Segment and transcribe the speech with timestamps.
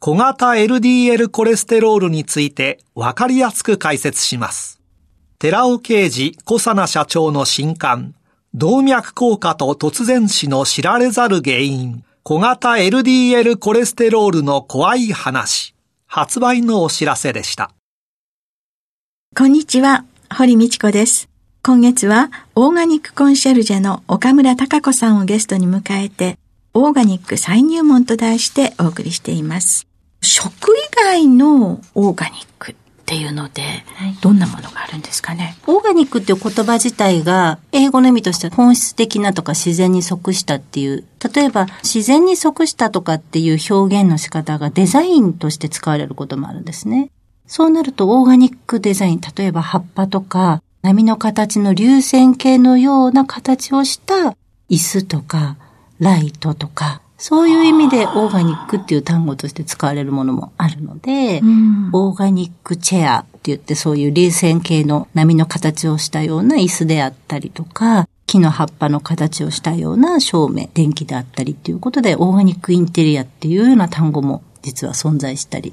[0.00, 4.80] 小型 LDL コレステロールについてわかりやすく解説します。
[5.40, 8.14] 寺尾啓治小佐奈社長の新刊、
[8.54, 15.74] 動脈硬化と突然死の知られざる原因、小型 LDL コレステロールの怖い話、
[16.06, 17.72] 発売のお知らせでした。
[19.36, 21.28] こんにちは、堀道子です。
[21.60, 26.38] 今月はオーガニックコンシェルジェの岡村隆子さんをゲストに迎えて、
[26.72, 29.87] オーガニック再入門と題してお送りしています。
[30.20, 32.74] 食以外のオーガニックっ
[33.06, 33.62] ていうので、
[34.20, 35.56] どんなものがあるんですかね？
[35.66, 47.10] オーガニックっていう言葉自体が、英語の意味としては本質的なとか自然に即したっていう、例えば自然に即したとかっていう表現の仕方がデザインとして使われることもあるんですね。
[47.46, 54.36] そうなるとオーガニックデザイン、例えば葉っぱとか波の形の流線形のような形をした
[54.68, 55.56] 椅子とか
[55.98, 75.72] ライトとか、そういう意味でオーガニックっていう単語として使われるものもあるので、うん、オーガニックチェアって言ってそういう流線形の波の形をしたような椅子であったりとか、木の葉っぱの形をしたような照明、電気であったりっていうことで、オーガニックインテリアっていうような単語も実は存在したり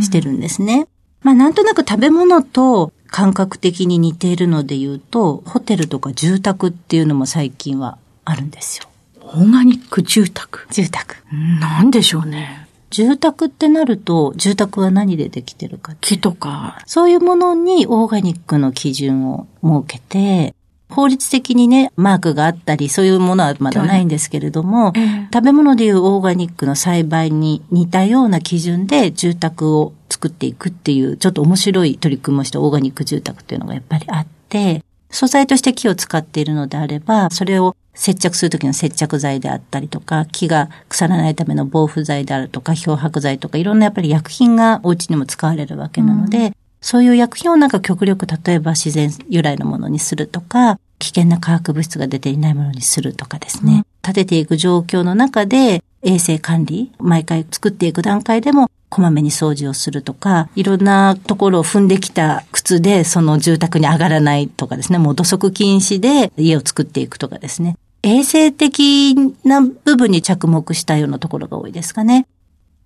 [0.00, 0.86] してるんですね。
[1.22, 8.88] まあなんとなく食べ物と感覚的に似ているので言うと、ホテルとか住宅っていうのも最近はあるんですよ。
[9.26, 11.16] オーガニック住宅住宅。
[11.60, 12.66] なんでしょうね。
[12.90, 15.94] 住宅ってなると、住宅は何でできてるか。
[16.00, 16.82] 木とか。
[16.86, 20.54] そういうものにオーガニックの基準を設けて、
[20.88, 24.92] 法律的にね、マークがあったり、そういうものはまだないんですけれども、
[25.32, 46.52] 食べ物でいうオーガニックの栽培に似たような基準で住宅を作っていくっていう、ちょっと面白い取り組みをしたオーガニック住宅っていうのがやっぱりあって、素材として木を使っているのであれば、それを接着するときの接着剤であったりとか、木が腐らないための防腐剤であるとか、漂白剤とか、いろんなやっぱり薬品がお家にも使われるわけなので、うん
[46.86, 53.72] そういう薬品をなんか極力例えば自然由来のものにするとか、危険な化学物質が出ていないものにするとかですね。
[53.72, 67.76] うん、立てていく状況の中で衛生管理、毎回作っていく段階でもこまめに掃除をするとか、いろんなところを踏んできた靴でその住宅に上がらないとかですね、もう土足禁止で家を作っていくとかですね。
[68.02, 72.26] 衛生的な部分に着目したようなところが多いですかね。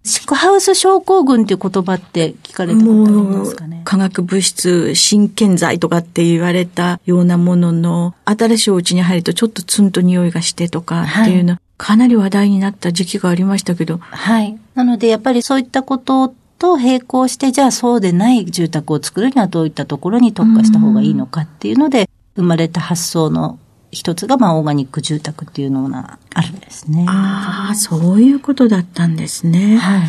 [0.03, 3.83] シックハウス症候群っていう言葉って聞かれたことありますかね？
[3.85, 13.99] 化学物質、真剣剤とかって言われたようなものの、新しいお家に入るとちょっとツンと匂いがしてとかっていうの、はい、かなり話題になった時期がありましたけど。
[13.99, 14.59] はい。
[14.75, 23.59] なのでやっぱりそういったことと並行して、じゃあそうでない住宅を作るにはどういったところに特化した方がいいのかっていうので、生まれた発想の
[23.91, 27.07] 一つが、まあ、オーガニック住宅っていうのがあるんですね。
[27.09, 29.77] ああ、そういうことだったんですね。
[29.79, 30.09] はい。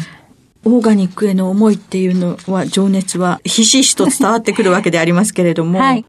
[0.64, 6.06] オーガニックへの思いっていうのは、情熱はひしひしと伝わってくるわけでありますけれども、はい。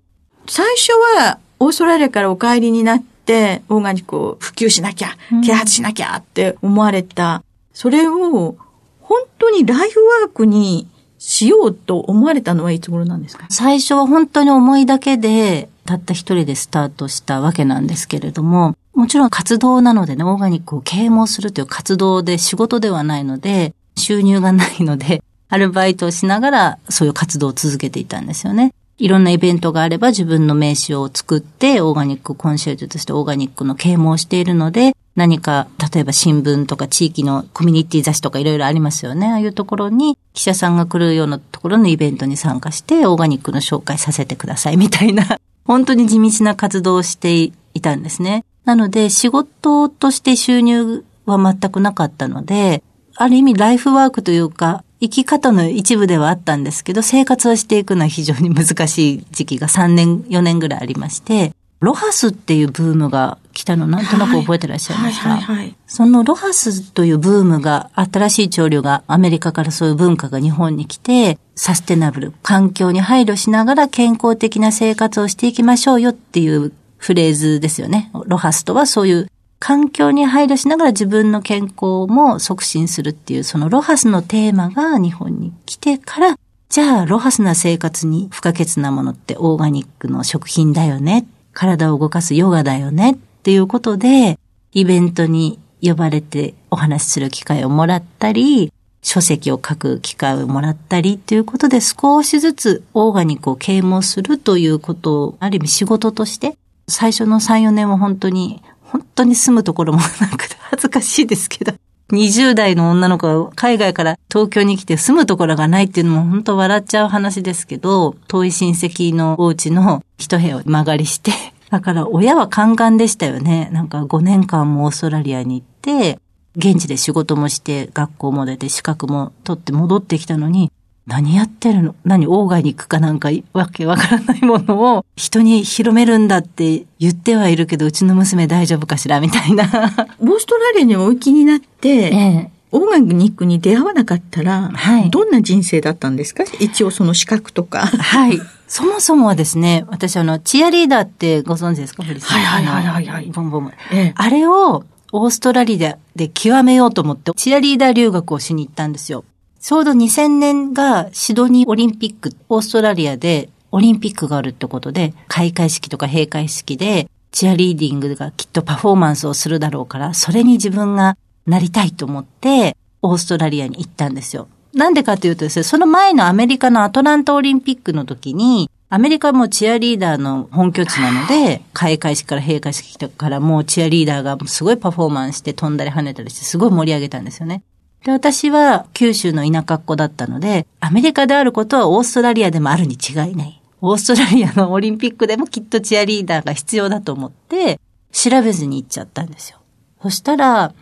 [0.46, 8.56] 最初は、オーストラリアからお帰りになって、オーガニックを普及しなきゃ、啓発しなきゃって思われた、うん、それを、
[9.00, 10.88] 本当にライフワークに
[11.18, 13.46] しようと思われたのはいつ頃なんですか？
[13.50, 28.72] 最初は本当に思いだけで、たった一人でスタートしたわけなんですけれども、もちろん活動なのでね、オーガニックを啓蒙するという活動で仕事ではないので、収入がないので、アルバイトをしながらそういう活動を続けていたんですよね。
[28.98, 39.26] いろんなイベントがあれば自分の名刺を作って、オーガニックコンシェルジュとしてオーガニックの啓蒙をしているので、何か、例えば新聞とか地域のコミュニティ雑誌とかいろいろありますよね。
[39.26, 47.52] ああいうところに記者さんが来るようなところのイベントに参加して、オーガニックの紹介させてくださいみたいな、 本当に地道な活動をしてい
[47.82, 48.44] たんですね。
[48.64, 52.82] なので、仕事として収入は全くなかったので、
[53.16, 78.12] ある意味ライフワークというか、生き方の一部ではあったんですけど、生活をしていくのは非常に難しい時期が3年、4年ぐらいありまして、ロハスっていうブームが来たのなんとなく覚えてらっしゃいますか、はいはいはい、そのロハスというブームが、新しい潮流がアメリカからそういう文化が日本に来て、サステナブル、環境に配慮しながら健康的な生活をしていきましょうよっていうフレーズですよね。
[78.26, 79.31] ロハスとはそういう
[79.64, 86.36] 環境に配慮しながら自分の健康も促進するっていう、そのロハスのテーマが日本に来てから、
[86.68, 91.26] じゃあロハスな生活に不可欠なものってオーガニックの食品だよね。
[91.52, 94.36] 体を動かすヨガだよねっていうことで、
[94.72, 106.56] イベントに呼ばれてお話しする機会をもらったり、書籍を書く機会をもらったりっていうことで少しずつオーガニックを啓蒙するということをある意味仕事として
[106.88, 108.60] 最初の3、4年は本当に、
[108.92, 111.72] 本当に住むところも なくて恥ずかしいですけど、
[112.12, 121.32] 20代の女の子が海外から東京に来て住むところがないっていうのも本当笑っちゃう話ですけど、遠い親戚のお家の一部屋を間借りして、
[121.70, 123.70] だから親はカンカンでしたよね。
[123.72, 126.18] なんか5年間もオーストラリアに行って、
[126.54, 130.70] 現地で仕事もして、学校も出て、資格も取って戻ってきたのに、
[131.06, 131.96] 何やってるの？
[132.04, 139.64] 何オーガニックかなんかわけわからないものを人に広めるんだって言ってはいるけど、うちの娘大丈夫かしらみたいな。
[139.64, 146.44] オーストラリアにお行きになって、ええ、オーガニックに出会わなかったら、はい、どんな人生だったんですか？
[146.60, 147.86] 一応その資格とか。
[147.86, 148.40] はい。
[148.68, 152.04] そもそもはですね、私あの、チアリーダーってご存知ですか？
[152.04, 152.38] 堀さん。
[152.38, 153.72] はいはいはいはい、ボンボン。
[153.92, 159.24] ええ、あれをオーストラリアで極めようと思って、チアリーダー留学をしに行ったんですよ。
[159.62, 171.16] ちょうど2000年がシドニーオリンピック、オーストラリアでオリンピックがあるってことで、開会式とか閉会式で、チアリーディングがきっとパフォーマンスをするだろうから、それに自分が
[171.46, 174.48] なりたいと思って、オーストラリアに行ったんですよ。
[174.74, 187.62] なんでかというとですね、その前のアメリカのアトランタオリンピックの時に、アメリカもチアリーダーの本拠地なので、開会式から閉会式からもうチアリーダーがすごいパフォーマンスして飛んだり跳ねたりしてすごい盛り上げたんですよね。
[188.04, 193.62] で、私は九州の田舎っ子だったので、アメリカであることはオーストラリアでもあるに違いない。
[193.80, 197.80] オーストラリアのオリンピックでもきっとチアリーダーが必要だと思って、
[198.12, 199.58] 調べずに行っちゃったんですよ。
[200.02, 200.74] そしたら、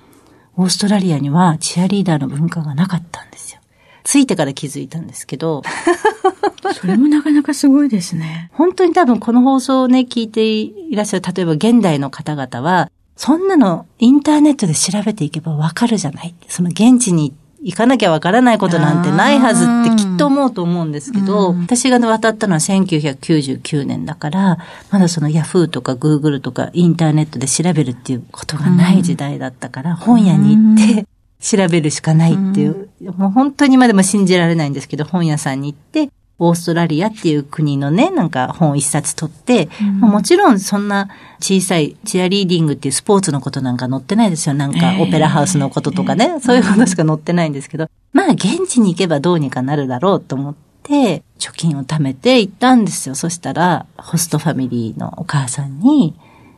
[0.57, 3.61] オーストラリアにはチアリーダーの文化がなかったんですよ。
[4.03, 5.63] ついてから気づいたんですけど。
[6.75, 8.51] それもなかなかすごいですね。
[8.53, 12.91] 本当に多分この放送をね、聞いていらっしゃる、例えば現代の方々は、
[13.23, 16.35] そんなのインターネットで調べていけばわかるじゃない？
[16.49, 24.59] その現地に行かなきゃわからないことなんてないはずってきっと思うと思うんですけど、私が渡ったのは1999年だから、
[24.91, 31.07] まだそのヤフーとかグーグルとかインターネットで調べるっていうことがない時代だったから、本屋に行って
[31.41, 36.09] 調べるしかないっていう、もう本当に今でも信じられないんですけど、本屋さんに行って、
[36.41, 41.09] オーストラリアっていう国のね、なんか本一冊取って、うん、もちろんそんな
[41.39, 44.55] 小さいチアリーディングっていうスポーツのことなんか載ってないですよ。
[44.55, 53.15] なんかオペラハウスのこととかね、えー、そういうことしか載ってないんですけど、まあ現地に行けばどうにかなるだろうと思って、貯金を貯めて行ったんですよ。
[53.15, 56.15] そしたら、ホストファミリーのお母さんに、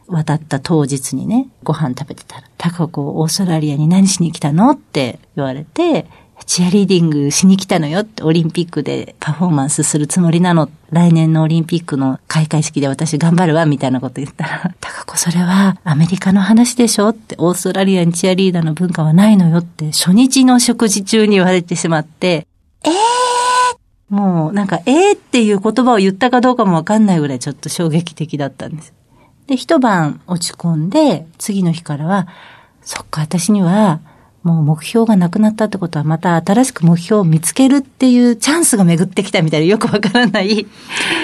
[0.09, 4.71] 渡った当日にね、ご飯食べてたら、タカ子オーストラリアに何しに来たの？
[4.71, 6.07] って言われて、
[6.45, 10.71] チアリーディングしに来たのよって、オリンピックでパフォーマンスするつもりなの。
[10.91, 22.47] 来年のオリンピックの開会式で私頑張るわ、みたいなこと言ったら、タカ子それはアメリカの話でしょって、オーストラリアにチアリーダーの文化はないのよって、初日の食事中に言われてしまって、
[22.85, 22.93] えー？
[24.15, 28.93] もうなんか、えーっていう言葉を言ったかどうかもわかんないぐらいちょっと衝撃的だったんです。
[29.47, 32.29] で、一晩落ち込んで、次の日からは、
[32.83, 34.01] そっか、私には、
[34.43, 40.67] もう目標がなくなったってことはまた新しく目標を見つけるっていうチャンスが巡ってきたみたいなよくわからない。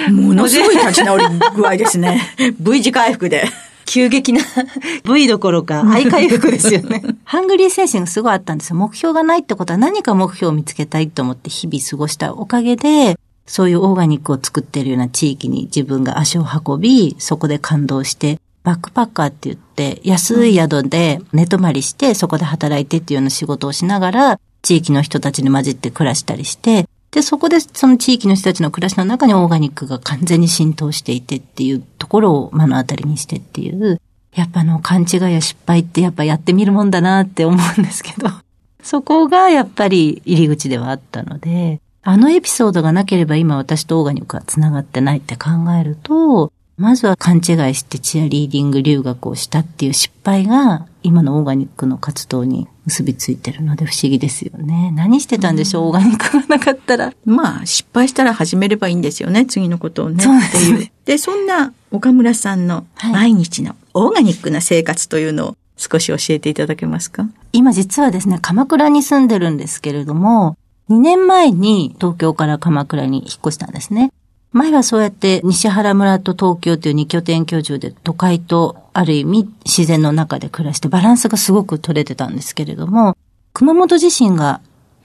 [0.09, 2.21] ものすごい立ち直り具合ですね。
[2.59, 3.45] V 字回復で。
[3.85, 4.41] 急激な
[5.03, 7.01] V どころか、愛回復ですよね。
[7.25, 8.75] ハングリー精神がすごいあったんですよ。
[8.75, 33.99] 目標がないってことは何か目標を見つけたいと思って日々過ごしたおかげで、そういうオーガニックを作ってるような地域に自分が足を運び、そこで感動して、バックパッカーって言って、安い宿で寝泊まりして、そこで働いてっていうような仕事をしながら、地域の人たちに混じって暮らしたりして、で、そこでその地域の人たちの暮らしの中にオーガニックが完全に浸透していてっていうところを目の当たりにしてっていう、
[34.35, 38.29] やっぱあの勘違いや失敗ってやっぱやってみるもんだなって思うんですけど、
[38.83, 45.49] そこがやっぱり入り口ではあったので、あのエピソードがなければ今私とオーガニックは繋がってないって考
[45.79, 47.43] えると、まずは勘違い
[47.75, 54.91] してチアリーディング留学をしたっていう失敗が今のオーガニックの活動に結びついてるので不思議ですよね。
[54.95, 57.13] 何してたんでしょう、うん、オーガニックがなかったら。
[57.25, 60.23] まあ、失敗したら始めればいいんですよね、次のことをね。
[60.23, 60.91] そうですね。
[61.05, 67.27] で、そんな岡村さんの毎日のオーガニックな生活というのを少し教えていただけますか？
[67.53, 70.57] 今実はですね、鎌倉に住んでるんですけれども、
[70.89, 74.11] 2年前に東京から鎌倉に引っ越したんですね。
[74.51, 83.15] 前はそうやって西原村と東京という二拠点居住で都会とある意味自然の中で暮らしてバランスがすごく取れてたんですけれども、
[83.53, 84.61] 熊本地震が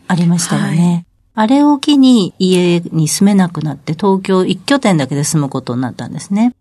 [0.08, 1.06] ありましたよね。
[1.34, 6.54] はい、あれを機に家に住めなくなって東京一拠点だけで住むことになったんですね。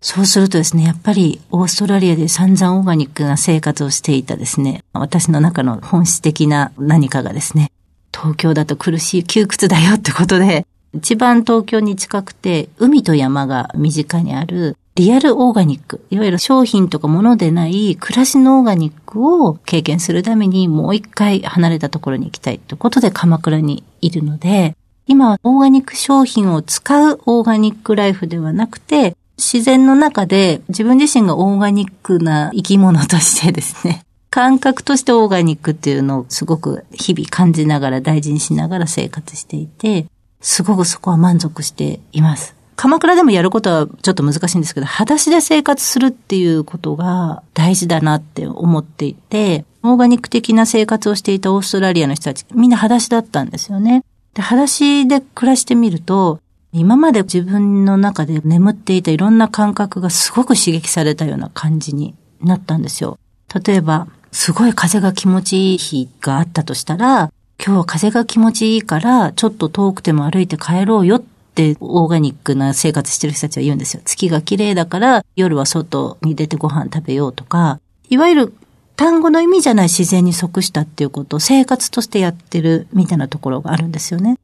[0.00, 7.72] そうするとですね、やっぱりオーストラリアで散々オーガニックな生活をしていたですね、私の中の本質的な何かがですね、
[8.12, 40.06] 東京だと苦しい窮屈だよってことで、一番東京に近くて、海と山が身近にあるリアルオーガニック、いわゆる商品とか物でない暮らしのオーガニックを経験するためにもう一回離れたところに行きたいということで鎌倉にいるので、今はオーガニック商品を使うオーガニックライフではなくて、自然の中で自分自身がオーガニックな生き物としてですね、感覚としてオーガニックっていうのをすごく日々感じながら大事にしながら生活していて、
[40.44, 42.54] すごくそこは満足しています。
[42.76, 54.04] 鎌倉でもやることはちょっと難しいんですけど、裸足で生活するっていうことが大事だなって思っていて、オーガニック的な生活をしていたオーストラリアの人たち、みんな裸足だったんですよね。
[54.34, 56.40] で、裸足で暮らしてみると、
[56.72, 63.18] 今まで自分の中で眠っていたいろんな感覚がすごく刺激されたような感じになったんですよ。
[63.64, 71.22] 例えば、すごい風が気持ちいい日があったとしたら、今日は風が気持ちいいから、ちょっと遠くても歩いて帰ろうよっ
[71.54, 74.02] てオーガニックな生活してる人たちは言うんですよ。
[74.04, 77.80] 月が綺麗だから夜は外に出てご飯食べようとか、
[78.10, 78.54] いわゆる
[78.96, 84.38] 単語の意味じゃない自然に即したっていうことを生活としてやってるみたいなところがあるんですよね。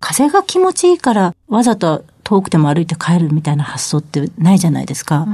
[0.00, 5.26] 風が気持ちいいからわざと遠くても歩いて帰るみたいな発想ってないじゃないですか。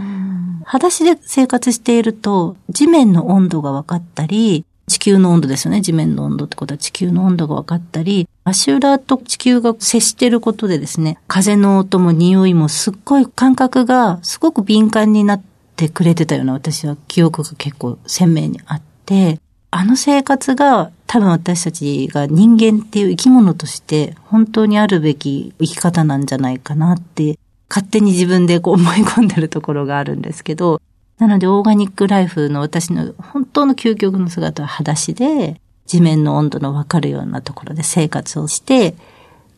[0.65, 5.81] 裸足で生活していると地面の温度が分かったり、地球の温度ですよね。
[5.81, 15.43] 地面の温度ってことは地球の温度が分かったり、足裏と地球が接していることでですね、風の音も匂いもすっごい感覚がすごく敏感になっ
[15.75, 19.41] てくれてたような私は記憶が結構鮮明にあって、
[19.73, 27.39] あの生活が多分私たちが人間っていう生き物として本当にあるべき生き方なんじゃないかなって
[27.69, 30.81] 勝手に自分でこう思い込んでるところがあるんですけど、
[31.19, 38.95] なので、オーガニックライフの私の本当の究極の姿は裸足で、地面の温度のわかるようなところで生活をして、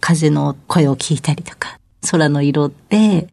[0.01, 1.79] 風の声を聞いたりとか、
[2.11, 3.29] 空の色で、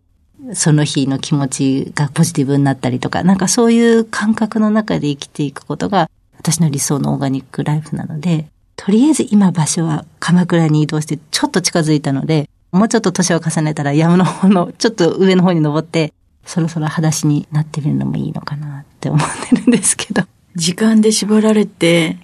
[0.53, 16.13] その日の気持ちがポジティブになったりとか、なんかそういう感覚の中で生きていくことが、私の理想のオーガニックライフなので、とりあえず今場所は鎌倉に移動してちょっと近づいたので、もうちょっと年を重ねたら山の方のちょっと上の方に登って
[16.45, 20.23] そろそろ裸足になってみるのもいいのかなって思ってるんですけど。
[20.55, 22.17] 時間で縛られて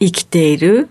[0.00, 0.90] 生きている？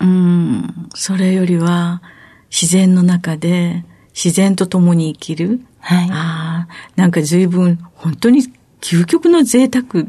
[0.00, 2.02] うん、それよりは
[2.50, 5.60] 自然の中で自然と共に生きる？
[5.78, 6.08] はい。
[6.10, 8.42] ああ、なんか随分本当に
[8.80, 10.04] 究極の贅沢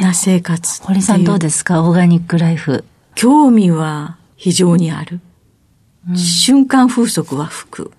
[0.00, 1.82] な生活、ね、堀さんどうですか？
[1.82, 2.84] オーガニックライフ。
[3.14, 5.20] 興味は非常にある。
[6.08, 7.92] うん、瞬間風速は吹く。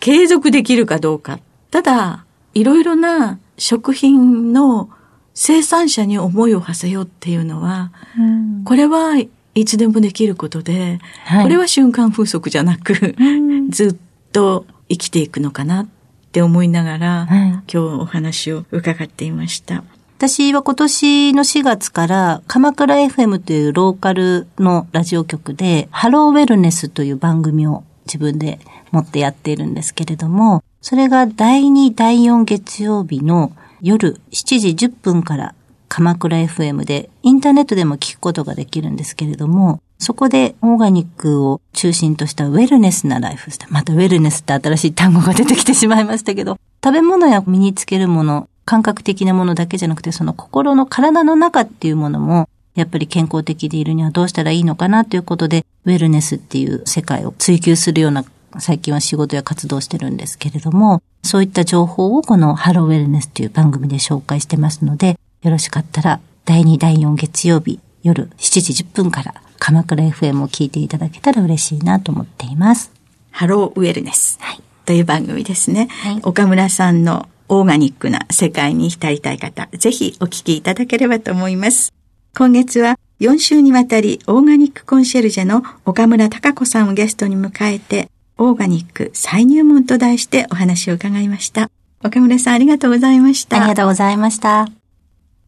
[0.00, 1.40] 継続できるかどうか
[1.70, 4.88] ただ、いろいろな食品の
[5.34, 9.16] 生産者に思いを馳せようっていうのは、うん、これは
[9.54, 13.96] いつでもできることで、はい、これは瞬間風速じゃなく、うん、ずっ
[14.32, 15.88] と生きていくのかなっ
[16.32, 19.84] て思いながら、はい、今日お話を伺っていました。
[20.18, 28.58] 私は今年の4月から鎌倉 FM というローカルのラジオ局でハローウェルネスという番組を自分で
[28.92, 35.54] 持ってやっているんですけれども、それが第2、第4月曜日の夜7時10分から
[35.88, 43.74] 鎌倉 FM でインターネットでも聞くことができるんですけれども、そこでオーガニックを中心としたウェルネスなライフスタイル。
[43.74, 58.24] またウェルネスって新しい単語が出てきてしまいましたけど、食べ物や身につけるもの、感覚的なものだけじゃなくて、その心の体の中っていうものも、やっぱり健康的でいるにはどうしたらいいのかなということで、ウェルネスっていう世界を追求するような
[58.58, 72.92] 最近は仕事や活動してるんですけれども、そういった情報をこのハローウェルネスという番組で紹介してますので、よろしかったら第2、第4月曜日夜7時10分から鎌倉 FM を聞いていただけたら嬉しいなと思っています。
[73.30, 74.38] ハローウェルネス。
[74.40, 74.62] はい。
[74.84, 75.88] という番組ですね。
[75.90, 81.92] はい、岡村さんのオーガニックな世界に浸りたい方、ぜひお聞きいただければと思います。
[82.36, 91.70] 今月は4週にわたりオーガニックコンシェルジェの岡村隆子さんをゲストに迎えて、オーガニック再入門と題してお話を伺いました。
[92.04, 93.56] 岡村さんありがとうございました。
[93.56, 94.68] ありがとうございました。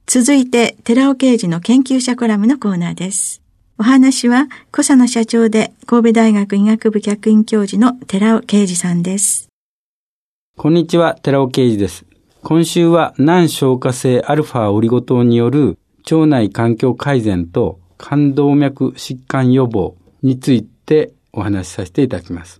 [0.06, 3.42] 続いて、寺尾刑事の研究者コラムのコーナーです。
[3.78, 9.48] お話は、小佐野社長で神戸大学医学部客員教授の寺尾啓二さんです。
[10.56, 12.04] こんにちは、寺尾啓二です。
[12.42, 15.78] 今週は難消化性アルファオリゴ糖による
[16.10, 22.59] 腸内環境改善と肝動脈疾患予防についてお話しさせていただきます。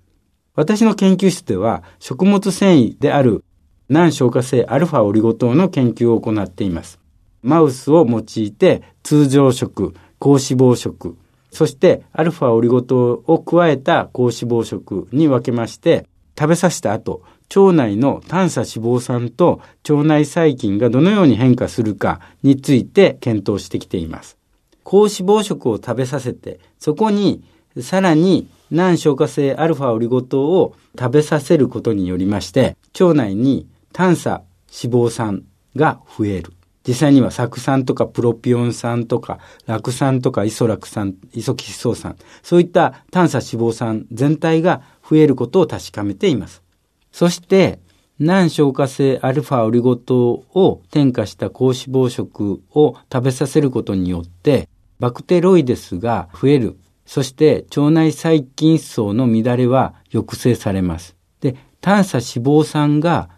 [0.61, 3.45] 私の研究室では食物繊維である
[3.89, 7.01] 難消化性アルファオリゴ糖の研究を行っています。
[7.43, 11.17] マウスを用いて通常食、高脂肪食、
[11.51, 16.07] そしてアルファオリゴ糖を加えた高脂肪食に分けまして、
[16.39, 17.23] 食べさせた後、
[17.57, 24.37] 腸内の短鎖脂肪酸と腸内細菌がどのように変化するかについて検討してきています。
[24.85, 27.43] 高脂肪食を食べさせて、そこに
[27.81, 34.43] さらに難消化性アルファオリゴ糖を食べさせることによりまして、腸内に短鎖
[34.83, 35.45] 脂肪酸
[35.77, 36.53] が増える。
[36.87, 46.63] 実際には酢酸とかプロピオン酸とか、酪酸とかイソラク酸、イソキシソ酸、そういった短鎖脂肪酸全体が増えることを確かめています。
[47.13, 47.81] そして、
[48.19, 56.77] 難消化性アルファオリゴ糖を添加した高脂肪食を食べさせることによって、バクテロイデスが増える。
[57.11, 61.17] そして腸内細菌層の乱れは抑制されます。
[61.41, 63.31] で、短鎖脂肪酸が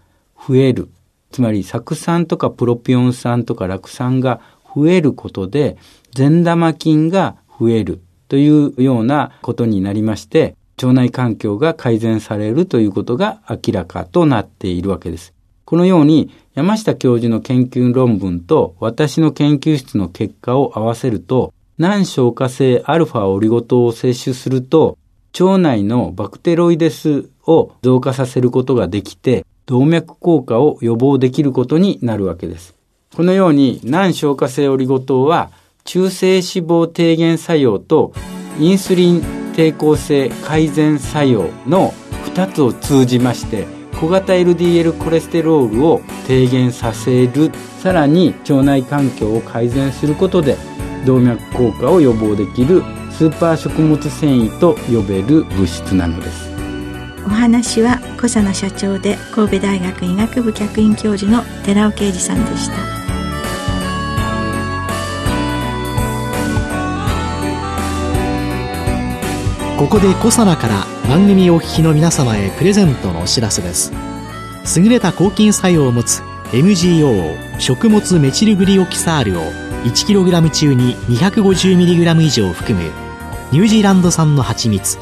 [0.46, 0.90] 増える。
[1.30, 4.42] つまり、酢酸とかプロピオン酸とか酪酸が
[4.76, 5.78] 増えることで、
[6.14, 15.32] 善玉菌が増えるというようなことになりまして、腸内環境が改善されるということが明らかとなっているわけです。
[15.64, 24.98] このように山下教授の研究論文と私の研究室の結果を合わせると、難消化性アルファオリゴ糖を摂取すると、
[25.38, 32.74] 腸内のバクテロイデスを増加させることができて、動脈硬化を予防できることになるわけです。
[33.14, 35.50] このように難消化性オリゴ糖は
[35.84, 38.14] 中性脂肪低減作用と
[38.58, 39.20] インスリン
[39.52, 41.92] 抵抗性改善作用の
[42.34, 43.66] 2つを通じまして
[44.00, 50.56] 小型 LDL コレステロールを低減させるさらに腸内環境を改善することで
[51.04, 56.50] 動脈硬化を予防できるスーパー食物繊維と呼べる物質なのです。
[57.24, 63.02] お話は小佐野社長で神戸大学医学部客員教授の寺尾啓二さんでした。
[69.78, 73.92] ここで小佐奈から番組お聞きの皆様へプレゼントのお知らせです。
[74.76, 79.42] 優れた抗菌作用を持つ MGO 食物メチルグリオキサールを
[79.84, 82.90] 1kg 中に 250mg 以上含む
[83.50, 84.98] ニュージーランド産の蜂蜜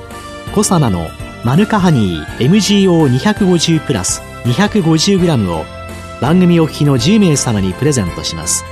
[0.55, 1.09] コサナの
[1.45, 5.65] マヌカハニー MGO250 プラス 250g を
[6.21, 8.65] 番組お聞きの10名様にプレゼントします。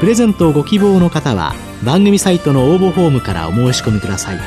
[0.00, 4.40] プレゼントをご希望の方は番組サイトの応募フォームからお申し込みください。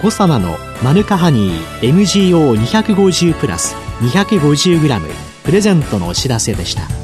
[0.00, 5.00] コサナのマヌカハニー MGO250 プラス 250g
[5.44, 7.03] プレゼントのお知らせでした。